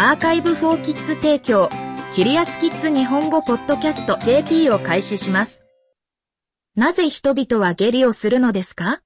[0.00, 1.68] アーカイブフォーキッズ提供、
[2.14, 5.66] キリアスキッズ日本語ポッドキャスト JP を開始します。
[6.76, 9.00] なぜ人々は下痢をするのですか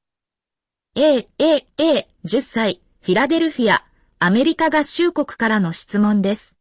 [0.95, 3.87] ?A、A、A、10歳、フィラデルフィア、
[4.19, 6.59] アメリカ合衆国からの質問です。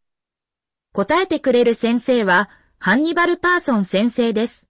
[0.94, 4.70] 答えてくれる先生は、ハンニバル・パーソン先生です。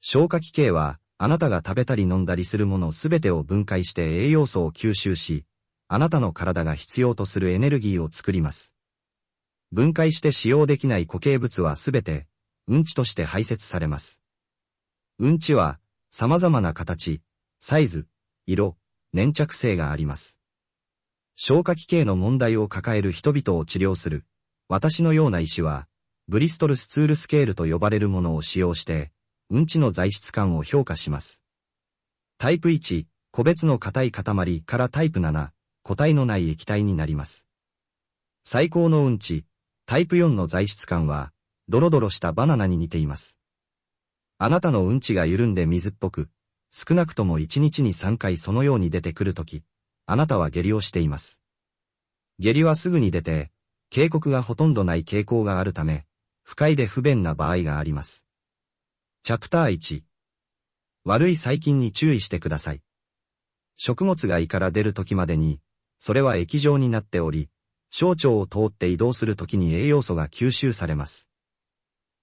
[0.00, 5.44] 消化器系は、あなたが食べたり飲んだりするものすべてを分解して栄養素を吸収し、
[5.88, 8.74] あなたの体が必要とするエネルギーを作ります。
[9.72, 12.26] 分解して使用できない固形物はすべて、
[12.66, 14.20] うんちとして排泄されます。
[15.18, 15.78] うんちは、
[16.10, 17.20] 様々な形、
[17.60, 18.06] サイズ、
[18.46, 18.76] 色、
[19.12, 20.38] 粘着性があります。
[21.36, 24.24] 消化器系の問題を抱える人々を治療する、
[24.68, 25.86] 私のような医師は、
[26.26, 29.12] ブリストルスツールスケールと呼ばれるものを使用して、
[29.50, 31.42] うんちの材質感を評価します。
[32.38, 35.50] タイプ1、個別の硬い塊からタイプ7、
[35.86, 37.46] 固体のない液体になります。
[38.42, 39.44] 最高のうんち、
[39.86, 41.30] タイプ4の材質感は、
[41.68, 43.38] ドロドロしたバナナに似ています。
[44.36, 46.28] あなたのうんちが緩んで水っぽく、
[46.72, 49.62] 少なくとも1日に3回そのように出てくるとき、
[50.06, 51.40] あなたは下痢をしています。
[52.40, 53.52] 下痢はすぐに出て、
[53.88, 56.04] 警告がほとんどない傾向があるため、
[56.42, 58.26] 不快で不便な場合があります。
[59.22, 60.02] チャプター1
[61.04, 62.82] 悪い細菌に注意してください。
[63.76, 65.60] 食物が胃から出る時までに、
[65.98, 67.48] それは液状になっており、
[67.90, 71.28] 小腸を通って移動するときに栄養素が吸収されます。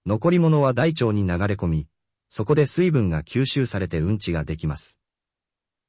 [0.06, 1.86] 残り物は大腸に流れ込み、
[2.28, 4.98] そこで水分が吸収されてうんちができます。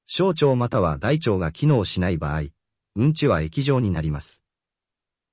[0.08, 2.44] 小腸または大腸が機能しない場合、
[2.96, 4.44] うんちは液状になります。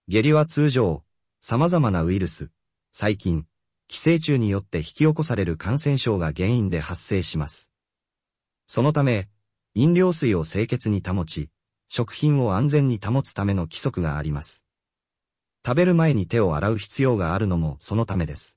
[0.09, 1.05] 下痢は通常、
[1.41, 2.51] 様々なウイルス、
[2.93, 3.47] 細菌、
[3.89, 7.71] 寄生虫によって引き起こされる感染症が原因で発生します。
[8.67, 9.29] そのため、
[9.75, 11.51] 飲料水を清潔に保ち、
[11.95, 14.65] 食品を安全に保つための規則があります。
[15.63, 18.57] 食べる前に手を洗う必要があるのもそのためです。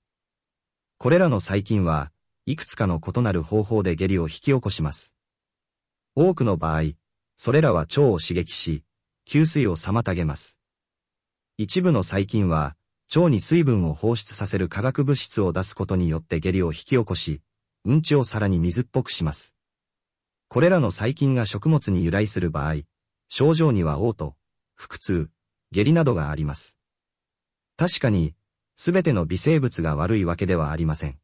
[0.98, 2.14] これらの細菌は、
[2.46, 5.14] いくつかの異なる方法で下痢を引き起こします。
[6.16, 6.94] 多くの場合、
[7.36, 8.86] それらは腸を刺激し、
[9.28, 10.58] 吸水を妨げます。
[11.58, 12.78] 一部の細菌は、
[13.14, 17.42] 腸に水分を放出させる化学物質を出すことによって下痢を引き起こし、
[17.84, 19.54] うんちをさらに水っぽくします。
[20.48, 22.76] これらの細菌が食物に由来する場合、
[23.28, 24.36] 症状には嘔吐、
[24.76, 25.30] 腹痛、
[25.72, 26.78] 下痢などがあります。
[27.78, 28.34] 確かに、
[28.76, 31.20] すべての微生物が悪いわけではありません。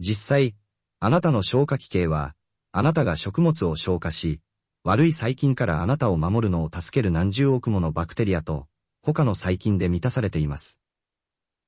[0.00, 0.54] 実際、
[1.00, 2.34] あなたの消化器系は、
[2.72, 4.40] あなたが食物を消化し、
[4.84, 8.68] 悪い細菌からあなたを守るのを助ける何十億ものバクテリアと、
[9.02, 10.78] 他の細菌で満たされています。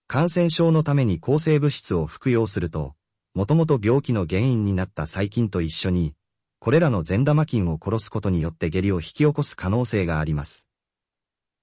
[0.07, 2.95] 感染症のために抗生物質を服用すると、
[3.35, 6.15] もともと病気の原因になった細菌と一緒に、
[6.61, 10.69] これらの善玉菌を殺すことによって下痢を引き起こす可能性があります。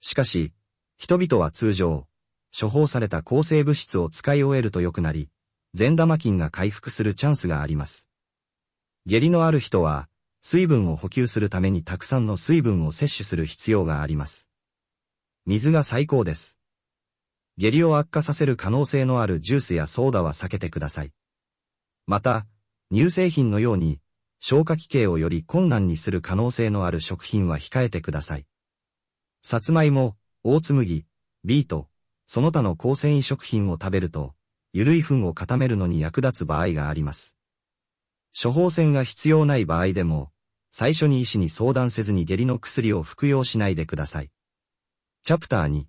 [0.01, 0.53] しかし、
[0.97, 2.07] 人々は通常、
[2.59, 5.29] 処方された抗生物質を使い終えると良くなり、
[5.75, 8.09] 善玉菌が回復するチャンスがあります。
[9.05, 10.09] 下痢のある人は、
[10.41, 14.49] 水分を補給するためにたくさんの水分を摂取する必要があります。
[15.45, 16.57] 水が最高です。
[17.57, 21.11] 下痢を悪化させる可能性のあるジュースやソーダは避けてください。
[22.07, 22.47] また、
[22.91, 23.99] 乳製品のように
[24.39, 28.45] 消化器系をより困難にする可能性のある食品は控えてください。
[29.41, 31.05] さつまいも、オーツ麦、
[31.43, 31.87] ビート、
[32.25, 34.35] その他の高繊維食品を食べると、
[34.73, 37.35] ゆるい糞を固めるのに役立つ場合があります。
[38.39, 40.31] 処方箋が必要ない場合でも、
[40.69, 44.29] 最初に医師に相談せずに下痢の薬を服用しないでください。
[45.23, 45.85] チャプター2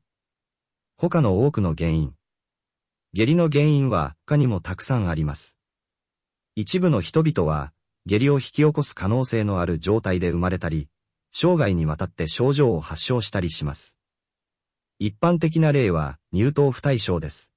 [0.96, 2.14] 他の多くの原因
[3.12, 5.56] 下痢の原因は他にもたくさんあります。
[6.54, 7.72] 一部の人々は、
[8.08, 10.88] 下痢を引き起こす可能性のある状態で生まれたり、
[11.30, 13.98] 生涯にわたって症状を発症したりします。
[14.98, 17.52] 一般的な例は乳糖不対症です。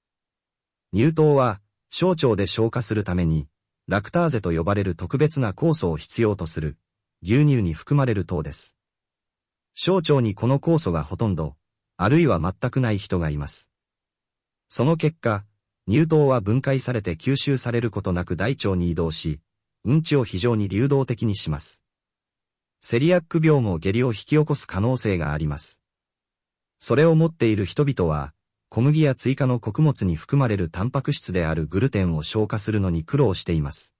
[0.94, 3.48] 乳糖は小腸で消化するために、
[3.88, 6.78] ラクターゼと呼ばれる特別な酵素を必要とする
[7.24, 8.76] 牛乳に含まれる糖です。
[9.74, 11.56] 小腸にこの酵素がほとんど、
[11.96, 13.70] あるいは全くない人がいます。
[14.68, 15.46] その結果、
[15.90, 19.40] 乳糖は分解されて吸収されることなく大腸に移動し、
[19.84, 21.82] うんちを非常に流動的にします。
[22.82, 25.80] セリアック病も下痢を引き起こす可能性があります。
[26.80, 28.34] それを持っている人々は、
[28.70, 33.94] 小麦や追加の穀物に含まれるタンパク質であるグルテンを消化するのに苦労しています。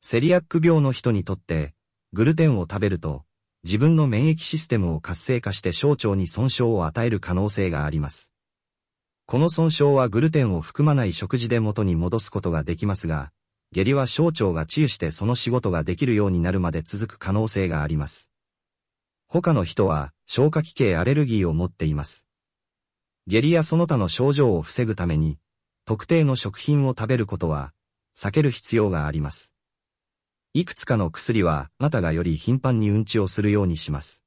[0.00, 1.74] セリアック病の人にとって、
[2.12, 3.24] グルテンを食べると、
[3.64, 8.32] 自分の免疫システムを活性化して小腸に損傷を与える可能性があります。
[9.26, 13.30] この損傷はグルテンを含まない食事で元に戻すことができますが、
[13.72, 18.30] 下痢は小腸が治癒してその仕事ができるようになるまで続く可能性があります。
[19.26, 22.24] 他の人は消化器系アレルギーを持っています。
[23.26, 25.38] 下痢やその他の症状を防ぐために、
[25.84, 27.74] 特定の食品を食べることは
[28.16, 29.52] 避ける必要があります。
[30.54, 34.24] いくつかの薬はあなたがより頻繁にうんちをするようにします。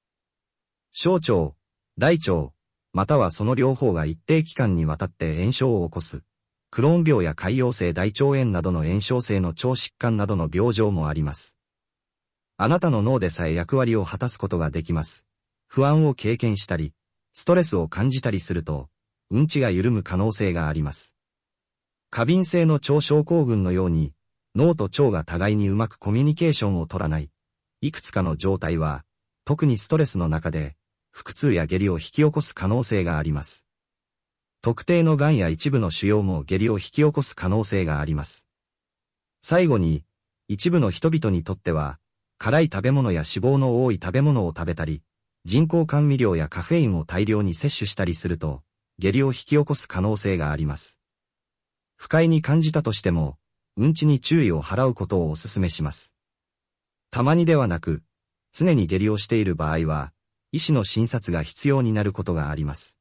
[0.92, 1.56] 小腸、
[1.98, 2.52] 大腸、
[2.94, 6.24] またはその両方が一定期間にわたって炎症を起こす。
[6.72, 11.58] クローン病や潰瘍性大腸炎などの炎症性の腸疾患などの病状もあります。
[12.56, 15.26] あなたの脳でさえ役割を果たすことができます。
[15.68, 16.94] 不安を経験したり、
[17.34, 18.88] ストレスを感じたりすると、
[19.32, 21.14] うんちが緩む可能性があります。
[22.10, 24.14] 過敏性の腸症候群のように、
[24.56, 27.30] 脳と腸が互いにうまくコミュニケーションを取らない、
[27.82, 29.04] いくつかの状態は、
[29.44, 30.78] 特にストレスの中で、
[31.12, 33.66] 腹痛や下痢を引き起こす可能性があります。
[34.64, 38.46] 特定の癌や一部の腫瘍も下痢を引き起こす可能性があります。
[39.42, 40.04] 最後に、
[40.48, 41.98] 一部の人々にとっては、
[42.38, 45.02] 辛い食べ物や脂肪の多い食べ物を食べたり、
[45.46, 48.62] 人工甘味料やカフェインを大量に摂取したりすると、
[49.00, 51.00] 下痢を引き起こす可能性があります。
[51.96, 53.40] 不快に感じたとしても、
[53.78, 56.14] うんちに注意を払うことをお勧めします。
[57.10, 58.04] たまにではなく、
[58.54, 60.14] 常に下痢をしている場合は、
[60.52, 63.01] 医師の診察が必要になることがあります。